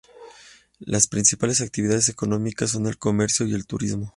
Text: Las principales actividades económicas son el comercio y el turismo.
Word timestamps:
Las 0.79 1.05
principales 1.05 1.61
actividades 1.61 2.09
económicas 2.09 2.71
son 2.71 2.87
el 2.87 2.97
comercio 2.97 3.45
y 3.45 3.53
el 3.53 3.67
turismo. 3.67 4.09